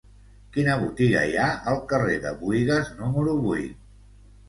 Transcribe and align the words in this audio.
Quina 0.55 0.77
botiga 0.83 1.21
hi 1.33 1.37
ha 1.43 1.51
al 1.73 1.79
carrer 1.93 2.19
de 2.27 2.35
Buïgas 2.43 2.93
número 2.99 3.41
vuit? 3.49 3.83